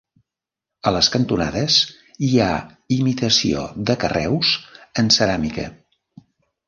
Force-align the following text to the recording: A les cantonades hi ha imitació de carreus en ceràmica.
A 0.91 0.93
les 0.93 1.09
cantonades 1.15 1.75
hi 2.27 2.31
ha 2.45 2.49
imitació 2.97 3.67
de 3.91 3.97
carreus 4.05 4.55
en 5.03 5.13
ceràmica. 5.19 5.69